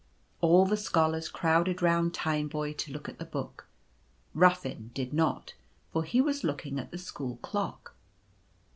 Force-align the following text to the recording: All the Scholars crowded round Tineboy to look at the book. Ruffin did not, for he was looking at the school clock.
All 0.41 0.65
the 0.65 0.77
Scholars 0.77 1.29
crowded 1.29 1.83
round 1.83 2.11
Tineboy 2.15 2.75
to 2.79 2.91
look 2.91 3.07
at 3.07 3.19
the 3.19 3.23
book. 3.23 3.67
Ruffin 4.33 4.89
did 4.95 5.13
not, 5.13 5.53
for 5.93 6.03
he 6.03 6.19
was 6.19 6.43
looking 6.43 6.79
at 6.79 6.89
the 6.89 6.97
school 6.97 7.35
clock. 7.43 7.93